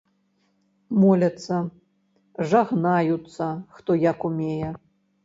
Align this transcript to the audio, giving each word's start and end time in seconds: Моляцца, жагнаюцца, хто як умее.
Моляцца, 1.01 1.59
жагнаюцца, 2.53 3.45
хто 3.77 3.99
як 4.07 4.27
умее. 4.31 4.73